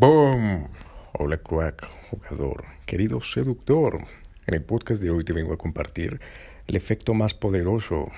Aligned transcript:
¡Boom! 0.00 0.68
Hola 1.14 1.38
crack, 1.38 1.84
jugador, 2.08 2.66
querido 2.86 3.20
seductor. 3.20 4.06
En 4.46 4.54
el 4.54 4.62
podcast 4.62 5.02
de 5.02 5.10
hoy 5.10 5.24
te 5.24 5.32
vengo 5.32 5.52
a 5.52 5.58
compartir 5.58 6.20
el 6.68 6.76
efecto 6.76 7.14
más 7.14 7.34
poderoso 7.34 8.08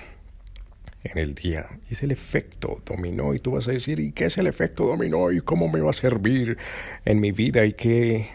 en 1.03 1.17
el 1.17 1.35
día. 1.35 1.71
Es 1.89 2.03
el 2.03 2.11
efecto 2.11 2.83
dominó. 2.85 3.33
Y 3.33 3.39
tú 3.39 3.53
vas 3.53 3.67
a 3.67 3.73
decir, 3.73 3.99
¿y 3.99 4.13
qué 4.13 4.27
es 4.27 4.37
el 4.37 4.47
efecto 4.47 4.85
dominó? 4.85 5.33
¿Y 5.33 5.41
cómo 5.41 5.69
me 5.69 5.81
va 5.81 5.89
a 5.89 5.95
servir 5.95 6.59
en 7.07 7.19
mi 7.19 7.33
vida? 7.33 7.65
¿Y 7.65 7.73
qué, 7.73 8.29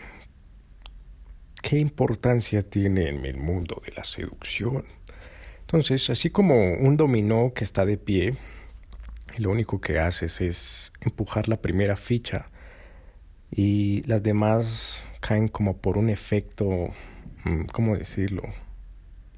qué 1.61 1.77
importancia 1.77 2.67
tiene 2.67 3.09
en 3.09 3.27
el 3.27 3.37
mundo 3.37 3.79
de 3.85 3.91
la 3.91 4.05
seducción? 4.05 4.85
Entonces, 5.59 6.09
así 6.09 6.31
como 6.31 6.73
un 6.73 6.97
dominó 6.97 7.53
que 7.53 7.63
está 7.63 7.85
de 7.85 7.99
pie, 7.99 8.37
lo 9.37 9.51
único 9.51 9.79
que 9.79 9.99
haces 9.99 10.41
es 10.41 10.93
empujar 11.01 11.47
la 11.47 11.61
primera 11.61 11.95
ficha 11.95 12.49
y 13.55 14.03
las 14.03 14.21
demás 14.21 15.01
caen 15.21 15.47
como 15.47 15.77
por 15.77 15.97
un 15.97 16.09
efecto, 16.09 16.89
mm, 17.45 17.61
¿cómo 17.71 17.95
decirlo? 17.97 18.43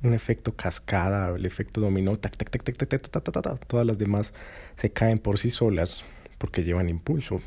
Un 0.01 0.15
efecto 0.15 0.55
cascada, 0.55 1.35
el 1.35 1.45
efecto 1.45 1.81
dominó, 1.81 2.15
tac, 2.15 2.35
tac, 2.35 2.49
tac, 2.49 2.63
tac, 2.63 2.77
tac, 2.77 2.89
tac, 2.89 3.23
tac, 3.23 3.43
tac, 3.43 3.65
todas 3.67 3.85
las 3.85 3.99
demás 3.99 4.33
se 4.75 4.89
caen 4.89 5.19
por 5.19 5.37
sí 5.37 5.51
solas 5.51 6.03
porque 6.39 6.63
llevan 6.63 6.89
impulso. 6.89 7.41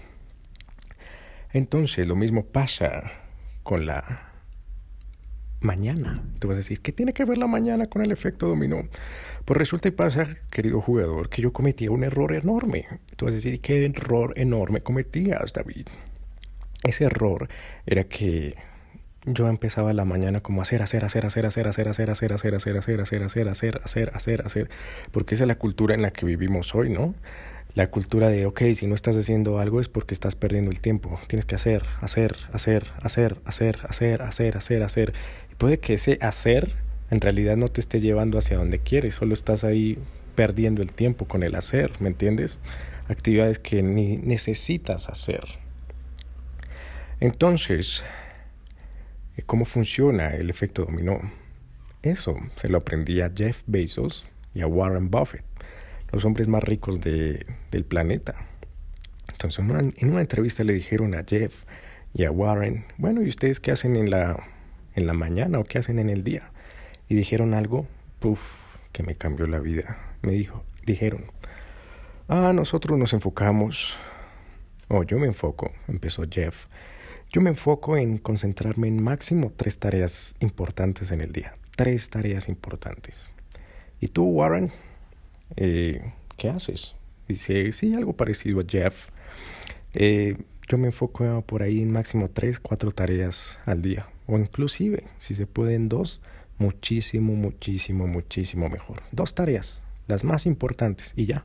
Entonces 1.52 2.06
lo 2.06 2.14
mismo 2.14 2.44
pasa 2.44 3.10
con 3.64 3.84
la 3.84 4.30
mañana. 5.60 6.14
Tú 6.38 6.48
vas 6.48 6.54
a 6.54 6.58
decir, 6.58 6.80
¿qué 6.80 6.92
tiene 6.92 7.12
que 7.12 7.24
ver 7.24 7.38
la 7.38 7.48
mañana 7.48 7.86
con 7.86 8.02
el 8.02 8.12
efecto 8.12 8.46
dominó? 8.46 8.88
Pues 9.44 9.56
resulta 9.56 9.88
y 9.88 9.90
pasa, 9.90 10.36
querido 10.50 10.80
jugador, 10.80 11.28
que 11.28 11.42
yo 11.42 11.52
cometía 11.52 11.90
un 11.90 12.04
error 12.04 12.32
enorme. 12.32 12.86
Tú 13.16 13.24
vas 13.26 13.32
a 13.32 13.36
decir, 13.36 13.60
¿qué 13.60 13.84
error 13.84 14.32
enorme 14.36 14.82
cometías, 14.82 15.52
David? 15.52 15.88
Ese 16.84 17.04
error 17.04 17.48
era 17.86 18.04
que 18.04 18.56
yo 19.26 19.48
empezaba 19.48 19.92
la 19.92 20.04
mañana 20.04 20.40
como 20.40 20.62
hacer, 20.62 20.82
hacer, 20.82 21.04
hacer, 21.04 21.26
hacer, 21.26 21.46
hacer, 21.46 21.68
hacer, 21.68 21.88
hacer, 21.88 22.10
hacer, 22.10 22.32
hacer, 22.32 22.54
hacer, 22.54 22.74
hacer, 22.74 23.00
hacer, 23.00 23.22
hacer, 23.22 23.48
hacer, 23.48 23.80
hacer, 23.84 24.12
hacer, 24.14 24.42
hacer, 24.46 24.70
porque 25.10 25.34
esa 25.34 25.44
es 25.44 25.48
la 25.48 25.58
cultura 25.58 25.94
en 25.94 26.02
la 26.02 26.10
que 26.10 26.24
vivimos 26.24 26.74
hoy, 26.74 26.90
¿no? 26.90 27.14
La 27.74 27.90
cultura 27.90 28.28
de, 28.28 28.46
ok, 28.46 28.62
si 28.74 28.86
no 28.86 28.94
estás 28.94 29.16
haciendo 29.16 29.58
algo 29.60 29.80
es 29.80 29.88
porque 29.88 30.14
estás 30.14 30.34
perdiendo 30.34 30.72
el 30.72 30.80
tiempo. 30.80 31.20
Tienes 31.28 31.46
que 31.46 31.54
hacer, 31.54 31.84
hacer, 32.00 32.34
hacer, 32.52 32.86
hacer, 33.02 33.36
hacer, 33.44 33.80
hacer, 33.86 34.22
hacer, 34.22 34.56
hacer, 34.56 34.82
hacer. 34.82 35.12
Y 35.52 35.54
puede 35.54 35.78
que 35.78 35.94
ese 35.94 36.18
hacer 36.20 36.74
en 37.10 37.20
realidad 37.20 37.56
no 37.56 37.68
te 37.68 37.80
esté 37.80 38.00
llevando 38.00 38.38
hacia 38.38 38.56
donde 38.56 38.78
quieres, 38.78 39.16
solo 39.16 39.34
estás 39.34 39.64
ahí 39.64 39.98
perdiendo 40.34 40.80
el 40.80 40.92
tiempo 40.92 41.26
con 41.26 41.42
el 41.42 41.54
hacer, 41.54 41.92
¿me 42.00 42.08
entiendes? 42.08 42.58
Actividades 43.08 43.58
que 43.58 43.82
ni 43.82 44.16
necesitas 44.16 45.08
hacer. 45.08 45.44
Entonces, 47.20 48.02
¿cómo 49.44 49.66
funciona 49.66 50.34
el 50.34 50.48
efecto 50.48 50.86
dominó? 50.86 51.20
Eso 52.00 52.34
se 52.56 52.70
lo 52.70 52.78
aprendí 52.78 53.20
a 53.20 53.30
Jeff 53.34 53.62
Bezos 53.66 54.26
y 54.54 54.62
a 54.62 54.66
Warren 54.66 55.10
Buffett, 55.10 55.44
los 56.12 56.24
hombres 56.24 56.48
más 56.48 56.64
ricos 56.64 56.98
de, 57.02 57.44
del 57.70 57.84
planeta. 57.84 58.46
Entonces, 59.30 59.58
en 59.58 59.70
una, 59.70 59.80
en 59.80 60.10
una, 60.10 60.22
entrevista 60.22 60.64
le 60.64 60.72
dijeron 60.72 61.14
a 61.14 61.22
Jeff 61.28 61.64
y 62.14 62.24
a 62.24 62.30
Warren, 62.30 62.86
bueno, 62.96 63.20
¿y 63.20 63.28
ustedes 63.28 63.60
qué 63.60 63.70
hacen 63.70 63.96
en 63.96 64.10
la, 64.10 64.42
en 64.94 65.06
la 65.06 65.12
mañana 65.12 65.58
o 65.58 65.64
qué 65.64 65.76
hacen 65.76 65.98
en 65.98 66.08
el 66.08 66.24
día? 66.24 66.50
Y 67.06 67.16
dijeron 67.16 67.52
algo, 67.52 67.86
puff, 68.18 68.40
que 68.92 69.02
me 69.02 69.14
cambió 69.14 69.46
la 69.46 69.58
vida. 69.58 69.98
Me 70.22 70.32
dijo, 70.32 70.64
dijeron, 70.86 71.26
ah, 72.28 72.52
nosotros 72.54 72.98
nos 72.98 73.12
enfocamos, 73.12 73.98
o 74.88 75.02
yo 75.02 75.18
me 75.18 75.26
enfoco, 75.26 75.70
empezó 75.86 76.24
Jeff, 76.30 76.66
yo 77.30 77.40
me 77.40 77.50
enfoco 77.50 77.96
en 77.96 78.18
concentrarme 78.18 78.88
en 78.88 79.02
máximo 79.02 79.52
tres 79.56 79.78
tareas 79.78 80.34
importantes 80.40 81.12
en 81.12 81.20
el 81.20 81.32
día. 81.32 81.54
Tres 81.76 82.10
tareas 82.10 82.48
importantes. 82.48 83.30
¿Y 84.00 84.08
tú, 84.08 84.24
Warren? 84.24 84.72
Eh, 85.56 86.12
¿Qué 86.36 86.48
haces? 86.48 86.96
Dice, 87.28 87.70
sí, 87.70 87.94
algo 87.94 88.14
parecido 88.14 88.60
a 88.60 88.64
Jeff. 88.68 89.08
Eh, 89.94 90.38
yo 90.68 90.78
me 90.78 90.88
enfoco 90.88 91.42
por 91.42 91.62
ahí 91.62 91.80
en 91.80 91.92
máximo 91.92 92.30
tres, 92.30 92.58
cuatro 92.58 92.90
tareas 92.90 93.60
al 93.64 93.80
día. 93.80 94.08
O 94.26 94.36
inclusive, 94.36 95.04
si 95.18 95.34
se 95.34 95.46
pueden 95.46 95.88
dos, 95.88 96.20
muchísimo, 96.58 97.34
muchísimo, 97.34 98.08
muchísimo 98.08 98.68
mejor. 98.68 99.02
Dos 99.12 99.34
tareas, 99.34 99.82
las 100.08 100.24
más 100.24 100.46
importantes 100.46 101.12
y 101.14 101.26
ya. 101.26 101.44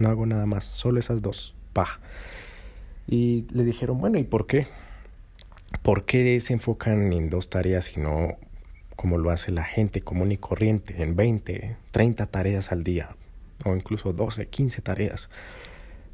No 0.00 0.10
hago 0.10 0.26
nada 0.26 0.44
más, 0.44 0.64
solo 0.64 1.00
esas 1.00 1.22
dos. 1.22 1.54
Pah. 1.72 2.00
Y 3.06 3.46
le 3.52 3.64
dijeron, 3.64 3.98
bueno, 3.98 4.18
¿y 4.18 4.24
por 4.24 4.46
qué? 4.46 4.66
¿Por 5.88 6.04
qué 6.04 6.38
se 6.40 6.52
enfocan 6.52 7.14
en 7.14 7.30
dos 7.30 7.48
tareas 7.48 7.96
y 7.96 8.00
no 8.00 8.36
como 8.94 9.16
lo 9.16 9.30
hace 9.30 9.52
la 9.52 9.64
gente 9.64 10.02
común 10.02 10.32
y 10.32 10.36
corriente, 10.36 11.02
en 11.02 11.16
20, 11.16 11.78
30 11.92 12.26
tareas 12.26 12.72
al 12.72 12.84
día, 12.84 13.16
o 13.64 13.74
incluso 13.74 14.12
12, 14.12 14.48
15 14.48 14.82
tareas? 14.82 15.30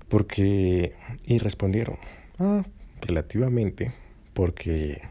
Porque, 0.08 0.94
y 1.26 1.38
respondieron, 1.38 1.98
ah, 2.38 2.62
relativamente, 3.00 3.90
porque 4.32 5.02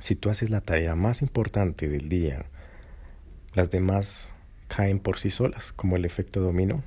si 0.00 0.16
tú 0.16 0.28
haces 0.28 0.50
la 0.50 0.60
tarea 0.60 0.96
más 0.96 1.22
importante 1.22 1.88
del 1.88 2.08
día, 2.08 2.46
las 3.54 3.70
demás 3.70 4.32
caen 4.66 4.98
por 4.98 5.20
sí 5.20 5.30
solas, 5.30 5.72
como 5.72 5.94
el 5.94 6.04
efecto 6.04 6.40
dominó. 6.40 6.82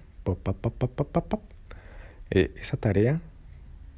Eh, 2.31 2.51
esa 2.57 2.75
tarea 2.75 3.21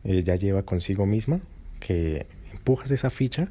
eh, 0.03 0.21
ya 0.21 0.35
lleva 0.35 0.61
consigo 0.61 1.07
misma 1.07 1.41
que 1.79 2.25
empujas 2.51 2.91
esa 2.91 3.09
ficha, 3.09 3.49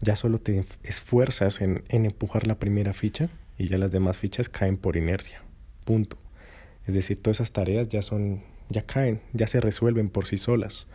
ya 0.00 0.16
solo 0.16 0.38
te 0.38 0.64
esfuerzas 0.82 1.60
en, 1.60 1.84
en 1.88 2.04
empujar 2.06 2.46
la 2.46 2.58
primera 2.58 2.92
ficha 2.92 3.28
y 3.58 3.68
ya 3.68 3.78
las 3.78 3.90
demás 3.90 4.18
fichas 4.18 4.48
caen 4.48 4.76
por 4.76 4.96
inercia. 4.96 5.42
Punto. 5.84 6.18
Es 6.86 6.94
decir, 6.94 7.20
todas 7.20 7.38
esas 7.38 7.52
tareas 7.52 7.88
ya 7.88 8.02
son, 8.02 8.42
ya 8.68 8.82
caen, 8.82 9.20
ya 9.32 9.46
se 9.46 9.60
resuelven 9.60 10.08
por 10.08 10.26
sí 10.26 10.36
solas. 10.36 10.86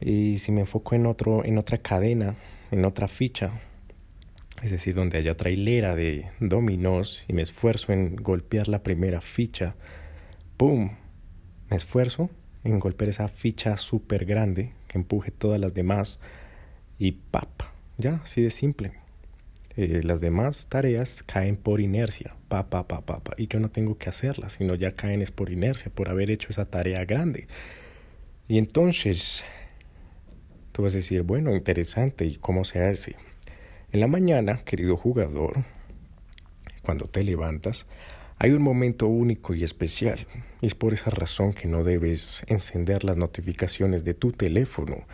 Y 0.00 0.38
si 0.38 0.50
me 0.52 0.62
enfoco 0.62 0.94
en 0.94 1.06
otro, 1.06 1.44
en 1.44 1.58
otra 1.58 1.78
cadena, 1.78 2.34
en 2.70 2.84
otra 2.84 3.06
ficha, 3.06 3.52
es 4.62 4.70
decir, 4.70 4.94
donde 4.94 5.18
haya 5.18 5.32
otra 5.32 5.50
hilera 5.50 5.94
de 5.96 6.30
dominós 6.40 7.24
y 7.28 7.32
me 7.32 7.42
esfuerzo 7.42 7.92
en 7.92 8.16
golpear 8.16 8.68
la 8.68 8.82
primera 8.82 9.20
ficha, 9.20 9.74
¡pum! 10.56 10.96
Me 11.68 11.76
esfuerzo 11.76 12.30
en 12.64 12.78
golpear 12.78 13.10
esa 13.10 13.28
ficha 13.28 13.76
súper 13.76 14.24
grande 14.24 14.72
que 14.88 14.98
empuje 14.98 15.30
todas 15.30 15.60
las 15.60 15.74
demás 15.74 16.20
y 16.98 17.12
¡pap! 17.12 17.48
Ya, 17.98 18.20
así 18.22 18.42
de 18.42 18.50
simple. 18.50 18.92
Eh, 19.76 20.02
las 20.04 20.20
demás 20.20 20.68
tareas 20.68 21.22
caen 21.22 21.56
por 21.56 21.80
inercia, 21.80 22.36
pa, 22.48 22.68
pa, 22.68 22.86
pa, 22.86 23.22
y 23.38 23.46
yo 23.46 23.58
no 23.58 23.70
tengo 23.70 23.96
que 23.96 24.10
hacerlas, 24.10 24.54
sino 24.54 24.74
ya 24.74 24.92
caen 24.92 25.22
es 25.22 25.30
por 25.30 25.50
inercia, 25.50 25.90
por 25.90 26.10
haber 26.10 26.30
hecho 26.30 26.48
esa 26.50 26.66
tarea 26.66 27.04
grande. 27.06 27.46
Y 28.48 28.58
entonces, 28.58 29.44
tú 30.72 30.82
vas 30.82 30.92
a 30.92 30.98
decir, 30.98 31.22
bueno, 31.22 31.54
interesante, 31.54 32.26
¿y 32.26 32.36
cómo 32.36 32.64
se 32.64 32.84
hace? 32.84 33.16
En 33.92 34.00
la 34.00 34.08
mañana, 34.08 34.58
querido 34.64 34.96
jugador, 34.96 35.64
cuando 36.82 37.06
te 37.06 37.24
levantas, 37.24 37.86
hay 38.42 38.50
un 38.50 38.62
momento 38.62 39.06
único 39.06 39.54
y 39.54 39.62
especial, 39.62 40.26
y 40.60 40.66
es 40.66 40.74
por 40.74 40.92
esa 40.92 41.10
razón 41.10 41.52
que 41.52 41.68
no 41.68 41.84
debes 41.84 42.42
encender 42.48 43.04
las 43.04 43.16
notificaciones 43.16 44.02
de 44.02 44.14
tu 44.14 44.32
teléfono, 44.32 45.04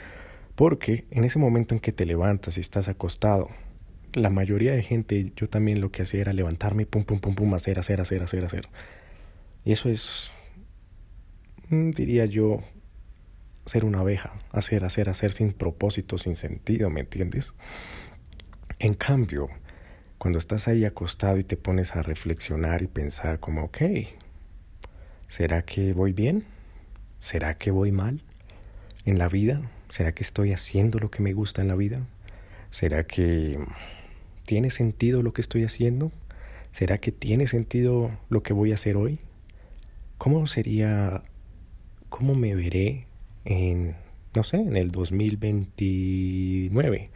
porque 0.55 1.05
en 1.11 1.25
ese 1.25 1.39
momento 1.39 1.75
en 1.75 1.81
que 1.81 1.93
te 1.93 2.07
levantas 2.07 2.57
y 2.57 2.63
estás 2.63 2.89
acostado, 2.89 3.51
la 4.15 4.31
mayoría 4.31 4.73
de 4.73 4.83
gente, 4.83 5.31
yo 5.37 5.47
también 5.47 5.83
lo 5.83 5.93
que 5.93 6.05
hacía 6.05 6.23
era 6.23 6.33
levantarme, 6.33 6.87
pum, 6.87 7.05
pum, 7.05 7.21
pum, 7.21 7.35
pum, 7.35 7.53
hacer, 7.53 7.79
hacer, 7.79 8.01
hacer, 8.01 8.23
hacer, 8.23 8.47
hacer. 8.47 8.65
Y 9.63 9.73
eso 9.73 9.91
es, 9.91 10.31
mm, 11.69 11.91
diría 11.91 12.25
yo, 12.25 12.63
ser 13.67 13.85
una 13.85 14.01
abeja, 14.01 14.33
hacer, 14.53 14.87
hacer, 14.87 15.11
hacer 15.11 15.33
sin 15.33 15.53
propósito, 15.53 16.17
sin 16.17 16.35
sentido, 16.35 16.89
¿me 16.89 17.01
entiendes? 17.01 17.53
En 18.79 18.95
cambio, 18.95 19.51
cuando 20.19 20.39
estás 20.39 20.69
ahí 20.69 20.85
acostado 20.85 21.39
y 21.39 21.45
te 21.45 21.57
pones 21.57 21.95
a 21.95 22.03
reflexionar 22.03 22.83
y 22.83 22.89
pensar 22.89 23.39
como, 23.39 23.63
ok, 23.65 23.79
¿será 25.29 25.63
que 25.63 25.93
voy 25.93 26.13
bien? 26.13 26.45
¿Será 27.21 27.55
que 27.55 27.71
voy 27.71 27.93
mal 27.93 28.23
en 29.05 29.19
la 29.19 29.29
vida? 29.29 29.63
¿Será 29.91 30.13
que 30.13 30.25
estoy 30.25 30.53
haciendo 30.53 30.99
lo 30.99 31.11
que 31.11 31.23
me 31.23 31.33
gusta 31.33 31.63
en 31.63 31.69
la 31.69 31.77
vida? 31.77 32.01
¿Será 32.71 33.07
que 33.07 33.59
tiene 34.45 34.71
sentido 34.71 35.23
lo 35.23 35.33
que 35.33 35.41
estoy 35.41 35.65
haciendo? 35.65 36.13
¿Será 36.73 36.99
que 36.99 37.13
tiene 37.13 37.47
sentido 37.47 38.11
lo 38.29 38.43
que 38.43 38.53
voy 38.53 38.73
a 38.73 38.75
hacer 38.75 38.97
hoy? 38.97 39.21
¿Cómo 40.19 40.47
sería, 40.49 41.23
cómo 42.09 42.35
me 42.35 42.57
veré 42.57 43.07
en, 43.45 43.95
no 44.35 44.43
sé, 44.43 44.57
en 44.57 44.77
el 44.77 44.91
2029 44.91 47.11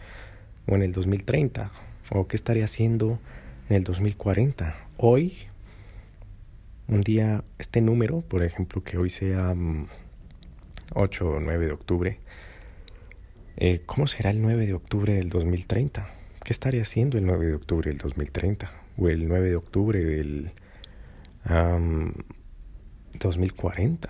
o 0.68 0.76
en 0.76 0.82
el 0.82 0.92
2030? 0.92 1.72
O 2.10 2.26
qué 2.26 2.36
estaré 2.36 2.62
haciendo 2.62 3.18
en 3.68 3.76
el 3.76 3.84
2040. 3.84 4.76
Hoy, 4.96 5.36
un 6.88 7.00
día, 7.02 7.44
este 7.58 7.80
número, 7.80 8.20
por 8.20 8.42
ejemplo, 8.42 8.82
que 8.82 8.98
hoy 8.98 9.10
sea 9.10 9.54
8 10.94 11.28
o 11.28 11.40
9 11.40 11.66
de 11.66 11.72
octubre. 11.72 12.18
Eh, 13.56 13.82
¿Cómo 13.86 14.06
será 14.06 14.30
el 14.30 14.42
9 14.42 14.66
de 14.66 14.74
octubre 14.74 15.14
del 15.14 15.28
2030? 15.28 16.08
¿Qué 16.44 16.52
estaría 16.52 16.82
haciendo 16.82 17.18
el 17.18 17.26
9 17.26 17.46
de 17.46 17.54
octubre 17.54 17.90
del 17.90 17.98
2030? 17.98 18.72
¿O 18.98 19.08
el 19.08 19.28
9 19.28 19.48
de 19.50 19.56
octubre 19.56 20.04
del 20.04 20.52
2040? 23.18 24.08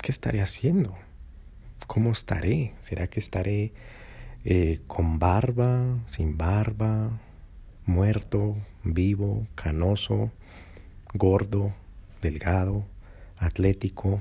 ¿Qué 0.00 0.12
estaré 0.12 0.40
haciendo? 0.40 0.96
¿Cómo 1.86 2.12
estaré? 2.12 2.74
¿Será 2.80 3.08
que 3.08 3.20
estaré 3.20 3.72
eh, 4.44 4.80
con 4.86 5.18
barba, 5.18 5.98
sin 6.06 6.38
barba, 6.38 7.10
muerto, 7.86 8.56
vivo, 8.84 9.46
canoso, 9.54 10.30
gordo, 11.14 11.72
delgado, 12.22 12.84
atlético, 13.36 14.20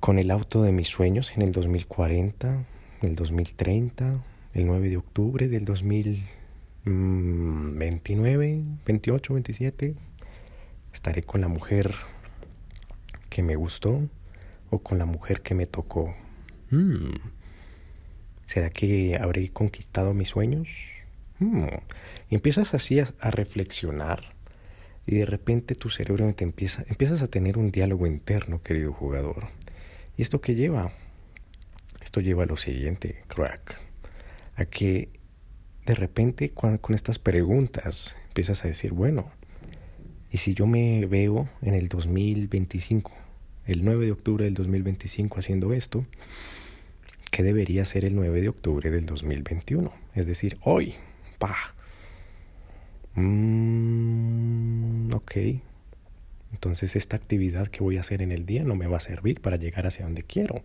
con 0.00 0.18
el 0.18 0.30
auto 0.30 0.62
de 0.62 0.72
mis 0.72 0.88
sueños 0.88 1.32
en 1.36 1.42
el 1.42 1.52
2040, 1.52 2.64
el 3.02 3.14
2030, 3.14 4.24
el 4.54 4.66
9 4.66 4.88
de 4.88 4.96
octubre 4.96 5.48
del 5.48 5.64
2029, 5.64 8.62
28, 8.86 9.34
27. 9.34 9.94
Estaré 10.92 11.22
con 11.22 11.40
la 11.40 11.48
mujer 11.48 11.94
que 13.28 13.42
me 13.42 13.56
gustó 13.56 14.08
o 14.70 14.78
con 14.78 14.98
la 14.98 15.04
mujer 15.04 15.42
que 15.42 15.54
me 15.54 15.66
tocó. 15.66 16.14
Hmm. 16.70 17.10
¿Será 18.48 18.70
que 18.70 19.18
habré 19.20 19.50
conquistado 19.50 20.14
mis 20.14 20.28
sueños? 20.28 20.68
Hmm. 21.38 21.66
Y 22.30 22.34
empiezas 22.34 22.72
así 22.72 22.98
a, 22.98 23.04
reflexionar 23.20 24.34
y 25.06 25.16
de 25.16 25.26
repente 25.26 25.74
tu 25.74 25.90
cerebro 25.90 26.32
te 26.32 26.44
empieza, 26.44 26.82
empiezas 26.88 27.20
a 27.20 27.26
tener 27.26 27.58
un 27.58 27.70
diálogo 27.70 28.06
interno, 28.06 28.62
querido 28.62 28.94
jugador. 28.94 29.48
¿Y 30.16 30.22
esto 30.22 30.40
qué 30.40 30.54
lleva? 30.54 30.92
Esto 32.00 32.22
lleva 32.22 32.44
a 32.44 32.46
lo 32.46 32.56
siguiente, 32.56 33.22
crack, 33.26 33.82
a 34.56 34.64
que 34.64 35.10
de 35.84 35.94
repente 35.94 36.48
con 36.52 36.80
estas 36.94 37.18
preguntas 37.18 38.16
empiezas 38.28 38.64
a 38.64 38.68
decir, 38.68 38.94
bueno, 38.94 39.30
¿y 40.30 40.38
si 40.38 40.54
yo 40.54 40.66
me 40.66 41.04
veo 41.04 41.50
en 41.60 41.74
el 41.74 41.88
2025, 41.88 43.12
el 43.66 43.84
9 43.84 44.06
de 44.06 44.12
octubre 44.12 44.46
del 44.46 44.54
2025 44.54 45.38
haciendo 45.38 45.74
esto? 45.74 46.06
¿Qué 47.38 47.44
debería 47.44 47.84
ser 47.84 48.04
el 48.04 48.16
9 48.16 48.40
de 48.40 48.48
octubre 48.48 48.90
del 48.90 49.06
2021? 49.06 49.92
Es 50.16 50.26
decir, 50.26 50.58
hoy, 50.60 50.96
pa. 51.38 51.54
Mm, 53.14 55.14
ok, 55.14 55.36
entonces 56.52 56.96
esta 56.96 57.14
actividad 57.14 57.68
que 57.68 57.84
voy 57.84 57.96
a 57.96 58.00
hacer 58.00 58.22
en 58.22 58.32
el 58.32 58.44
día 58.44 58.64
no 58.64 58.74
me 58.74 58.88
va 58.88 58.96
a 58.96 59.00
servir 59.00 59.40
para 59.40 59.54
llegar 59.54 59.86
hacia 59.86 60.04
donde 60.04 60.24
quiero. 60.24 60.64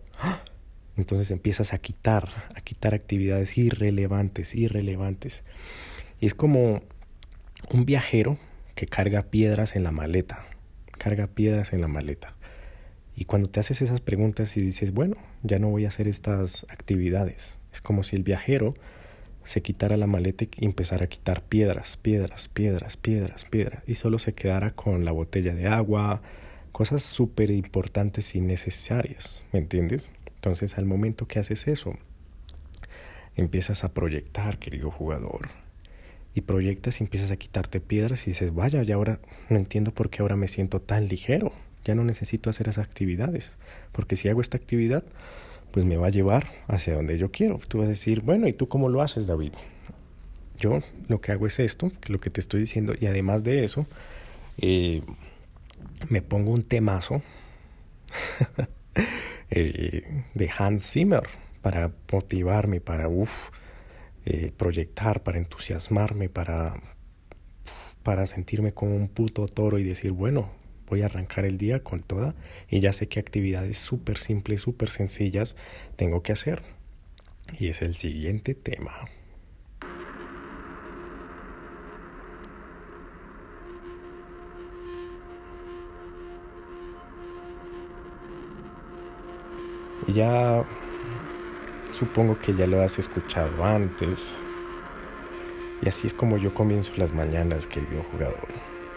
Entonces 0.96 1.30
empiezas 1.30 1.74
a 1.74 1.78
quitar, 1.78 2.28
a 2.56 2.60
quitar 2.60 2.92
actividades 2.92 3.56
irrelevantes, 3.56 4.56
irrelevantes. 4.56 5.44
Y 6.18 6.26
es 6.26 6.34
como 6.34 6.82
un 7.70 7.84
viajero 7.84 8.36
que 8.74 8.86
carga 8.86 9.22
piedras 9.22 9.76
en 9.76 9.84
la 9.84 9.92
maleta, 9.92 10.44
carga 10.98 11.28
piedras 11.28 11.72
en 11.72 11.82
la 11.82 11.86
maleta. 11.86 12.33
Y 13.16 13.26
cuando 13.26 13.48
te 13.48 13.60
haces 13.60 13.82
esas 13.82 14.00
preguntas 14.00 14.56
y 14.56 14.60
dices, 14.60 14.92
bueno, 14.92 15.16
ya 15.42 15.58
no 15.58 15.68
voy 15.68 15.84
a 15.84 15.88
hacer 15.88 16.08
estas 16.08 16.66
actividades, 16.68 17.58
es 17.72 17.80
como 17.80 18.02
si 18.02 18.16
el 18.16 18.22
viajero 18.22 18.74
se 19.44 19.62
quitara 19.62 19.96
la 19.96 20.06
maleta 20.06 20.44
y 20.44 20.64
empezara 20.64 21.04
a 21.04 21.08
quitar 21.08 21.42
piedras, 21.42 21.96
piedras, 21.98 22.48
piedras, 22.48 22.96
piedras, 22.96 23.44
piedras, 23.44 23.82
y 23.86 23.94
solo 23.94 24.18
se 24.18 24.34
quedara 24.34 24.72
con 24.72 25.04
la 25.04 25.12
botella 25.12 25.54
de 25.54 25.66
agua, 25.68 26.22
cosas 26.72 27.02
súper 27.02 27.50
importantes 27.50 28.34
y 28.34 28.40
necesarias, 28.40 29.44
¿me 29.52 29.58
entiendes? 29.60 30.10
Entonces 30.36 30.76
al 30.78 30.86
momento 30.86 31.28
que 31.28 31.38
haces 31.38 31.68
eso, 31.68 31.96
empiezas 33.36 33.84
a 33.84 33.92
proyectar, 33.92 34.58
querido 34.58 34.90
jugador, 34.90 35.50
y 36.34 36.40
proyectas 36.40 37.00
y 37.00 37.04
empiezas 37.04 37.30
a 37.30 37.36
quitarte 37.36 37.80
piedras 37.80 38.26
y 38.26 38.30
dices, 38.30 38.52
vaya, 38.52 38.82
ya 38.82 38.96
ahora 38.96 39.20
no 39.50 39.56
entiendo 39.56 39.92
por 39.92 40.10
qué 40.10 40.22
ahora 40.22 40.36
me 40.36 40.48
siento 40.48 40.80
tan 40.80 41.06
ligero, 41.06 41.52
ya 41.84 41.94
no 41.94 42.04
necesito 42.04 42.50
hacer 42.50 42.68
esas 42.68 42.84
actividades, 42.84 43.56
porque 43.92 44.16
si 44.16 44.28
hago 44.28 44.40
esta 44.40 44.56
actividad, 44.56 45.04
pues 45.70 45.84
me 45.84 45.96
va 45.96 46.06
a 46.06 46.10
llevar 46.10 46.46
hacia 46.68 46.94
donde 46.94 47.18
yo 47.18 47.30
quiero. 47.30 47.60
Tú 47.68 47.78
vas 47.78 47.86
a 47.86 47.90
decir, 47.90 48.20
bueno, 48.20 48.46
¿y 48.48 48.52
tú 48.52 48.68
cómo 48.68 48.88
lo 48.88 49.02
haces, 49.02 49.26
David? 49.26 49.52
Yo 50.58 50.80
lo 51.08 51.20
que 51.20 51.32
hago 51.32 51.46
es 51.46 51.58
esto, 51.58 51.90
lo 52.08 52.20
que 52.20 52.30
te 52.30 52.40
estoy 52.40 52.60
diciendo, 52.60 52.94
y 52.98 53.06
además 53.06 53.42
de 53.42 53.64
eso, 53.64 53.86
eh, 54.58 55.02
me 56.08 56.22
pongo 56.22 56.52
un 56.52 56.62
temazo 56.62 57.22
eh, 59.50 60.22
de 60.34 60.50
Hans 60.56 60.90
Zimmer 60.90 61.24
para 61.60 61.92
motivarme, 62.12 62.80
para 62.80 63.08
eh, 64.26 64.52
proyectar, 64.56 65.22
para 65.22 65.38
entusiasmarme, 65.38 66.28
para, 66.28 66.80
para 68.02 68.26
sentirme 68.26 68.72
como 68.72 68.94
un 68.94 69.08
puto 69.08 69.46
toro 69.48 69.78
y 69.78 69.82
decir, 69.82 70.12
bueno, 70.12 70.50
voy 70.88 71.02
a 71.02 71.06
arrancar 71.06 71.44
el 71.44 71.58
día 71.58 71.82
con 71.82 72.00
toda 72.00 72.34
y 72.68 72.80
ya 72.80 72.92
sé 72.92 73.08
qué 73.08 73.20
actividades 73.20 73.78
súper 73.78 74.18
simples, 74.18 74.62
súper 74.62 74.90
sencillas 74.90 75.56
tengo 75.96 76.22
que 76.22 76.32
hacer. 76.32 76.62
Y 77.58 77.68
es 77.68 77.82
el 77.82 77.94
siguiente 77.94 78.54
tema. 78.54 78.92
Ya 90.08 90.64
supongo 91.92 92.38
que 92.38 92.54
ya 92.54 92.66
lo 92.66 92.82
has 92.82 92.98
escuchado 92.98 93.64
antes. 93.64 94.42
Y 95.82 95.88
así 95.88 96.06
es 96.06 96.14
como 96.14 96.36
yo 96.36 96.54
comienzo 96.54 96.92
las 96.96 97.12
mañanas, 97.12 97.66
querido 97.66 98.02
jugador. 98.12 98.48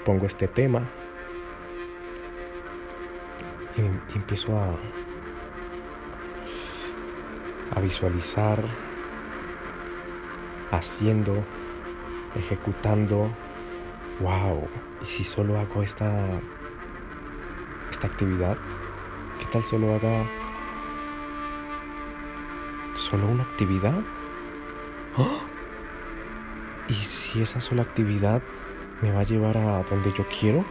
Pongo 0.06 0.26
este 0.26 0.48
tema 0.48 0.90
y 3.78 4.16
empiezo 4.16 4.58
a, 4.58 4.76
a 7.76 7.80
visualizar 7.80 8.64
haciendo, 10.72 11.44
ejecutando. 12.36 13.30
Wow, 14.20 14.68
y 15.04 15.06
si 15.06 15.24
solo 15.24 15.60
hago 15.60 15.84
esta 15.84 16.28
esta 17.92 18.08
actividad, 18.08 18.58
¿qué 19.40 19.46
tal 19.46 19.64
solo 19.64 19.94
haga 19.94 20.26
solo 22.96 23.28
una 23.28 23.44
actividad? 23.44 24.00
¡Ah! 25.18 25.42
¿Y 26.90 26.94
si 26.94 27.42
esa 27.42 27.60
sola 27.62 27.84
actividad 27.84 28.42
me 29.02 29.12
va 29.12 29.20
a 29.20 29.24
llevar 29.24 29.58
a 29.58 29.84
donde 29.84 30.12
yo 30.14 30.26
quiero? 30.28 30.66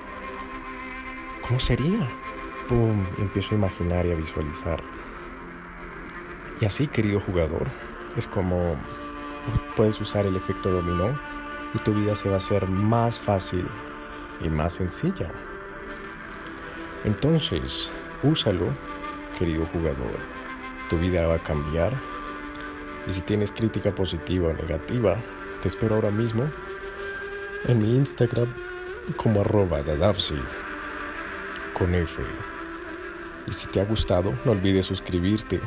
¿Cómo 1.46 1.60
sería? 1.60 2.08
¡Pum! 2.68 3.04
empiezo 3.18 3.54
a 3.54 3.58
imaginar 3.58 4.06
y 4.06 4.12
a 4.12 4.16
visualizar. 4.16 4.82
Y 6.61 6.64
así, 6.64 6.87
querido 6.87 7.20
jugador, 7.20 7.66
es 8.16 8.26
como 8.26 8.76
puedes 9.76 10.00
usar 10.00 10.26
el 10.26 10.37
efecto 10.37 10.70
dominó 10.70 11.18
y 11.75 11.78
tu 11.78 11.94
vida 11.94 12.14
se 12.14 12.28
va 12.28 12.37
a 12.37 12.38
hacer 12.38 12.68
más 12.68 13.18
fácil 13.18 13.66
y 14.40 14.49
más 14.49 14.75
sencilla. 14.75 15.30
Entonces, 17.04 17.90
úsalo, 18.23 18.68
querido 19.38 19.66
jugador. 19.66 20.18
Tu 20.90 20.99
vida 20.99 21.26
va 21.26 21.37
a 21.37 21.42
cambiar. 21.42 21.92
Y 23.06 23.12
si 23.12 23.20
tienes 23.20 23.52
crítica 23.52 23.94
positiva 23.94 24.49
o 24.49 24.52
negativa, 24.52 25.16
te 25.61 25.68
espero 25.68 25.96
ahora 25.96 26.11
mismo 26.11 26.50
en 27.68 27.78
mi 27.78 27.96
Instagram 27.96 28.49
como 29.16 29.42
arroba 29.42 29.82
dadavsi. 29.82 30.37
Y 33.46 33.52
si 33.52 33.68
te 33.68 33.80
ha 33.80 33.84
gustado, 33.84 34.34
no 34.44 34.52
olvides 34.52 34.86
suscribirte, 34.86 35.60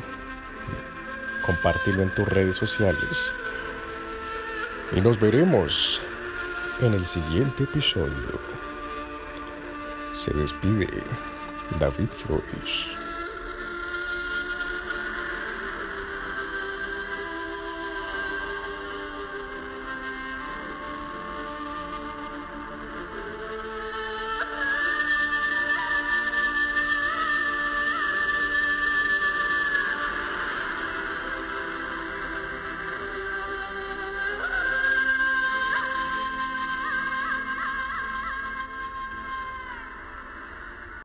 compartirlo 1.46 2.02
en 2.02 2.14
tus 2.14 2.28
redes 2.28 2.56
sociales. 2.56 3.32
Y 4.94 5.00
nos 5.00 5.18
veremos 5.18 6.02
en 6.82 6.94
el 6.94 7.04
siguiente 7.04 7.64
episodio. 7.64 8.40
Se 10.12 10.32
despide 10.34 10.88
David 11.78 12.10
Flores. 12.10 12.99